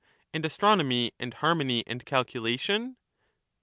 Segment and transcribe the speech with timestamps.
[0.33, 2.97] And astronomy and harmony and calculation